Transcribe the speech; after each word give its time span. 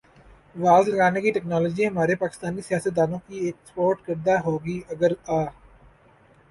was 0.55 0.87
لگانے 0.89 1.21
کی 1.21 1.31
technology 1.31 1.87
ہمارے 1.87 2.15
پاکستانی 2.23 2.61
سیاستدا 2.69 3.05
نوں 3.09 3.19
کی 3.27 3.35
ایکسپورٹ 3.45 3.97
کردہ 4.05 4.35
ہوگی 4.45 4.79
اگر 4.89 5.11
آ 5.27 5.43